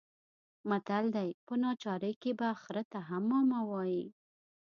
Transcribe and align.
متل 0.69 1.05
دی: 1.15 1.29
په 1.45 1.53
ناچارۍ 1.63 2.13
کې 2.21 2.31
به 2.39 2.49
خره 2.61 2.83
ته 2.91 2.99
هم 3.09 3.23
ماما 3.31 3.59
وايې. 3.71 4.05